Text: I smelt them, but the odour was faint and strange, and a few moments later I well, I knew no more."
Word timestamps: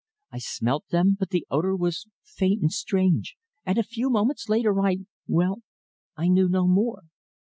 I 0.31 0.39
smelt 0.39 0.87
them, 0.89 1.15
but 1.19 1.29
the 1.29 1.45
odour 1.51 1.75
was 1.75 2.07
faint 2.23 2.63
and 2.63 2.71
strange, 2.73 3.37
and 3.67 3.77
a 3.77 3.83
few 3.83 4.09
moments 4.09 4.49
later 4.49 4.81
I 4.81 5.05
well, 5.27 5.61
I 6.17 6.27
knew 6.27 6.49
no 6.49 6.65
more." 6.67 7.03